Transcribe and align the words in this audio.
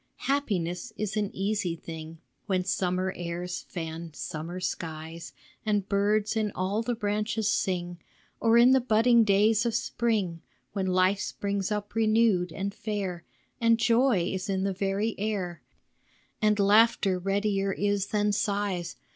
Happiness 0.25 0.91
is 0.97 1.15
an 1.15 1.29
easy 1.31 1.75
thing 1.75 2.17
When 2.47 2.65
summer 2.65 3.13
airs 3.15 3.61
fan 3.69 4.15
summer 4.15 4.59
skies, 4.59 5.31
And 5.63 5.87
birds 5.87 6.35
in 6.35 6.51
all 6.55 6.81
the 6.81 6.95
branches 6.95 7.47
sing; 7.51 7.99
Or 8.39 8.57
in 8.57 8.71
the 8.71 8.81
budding 8.81 9.23
days 9.23 9.63
of 9.63 9.75
spring, 9.75 10.41
When 10.73 10.87
life 10.87 11.19
springs 11.19 11.71
up 11.71 11.93
renewed 11.93 12.51
and 12.51 12.73
fair, 12.73 13.25
And 13.59 13.77
joy 13.77 14.23
is 14.33 14.49
in 14.49 14.63
the 14.63 14.73
very 14.73 15.13
air, 15.19 15.61
And 16.41 16.57
laughter 16.57 17.19
readier 17.19 17.71
is 17.71 18.07
than 18.07 18.31
sighs. 18.31 18.95